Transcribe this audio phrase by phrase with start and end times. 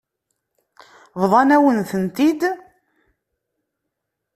[1.21, 2.41] Bḍan-awen-tent-id.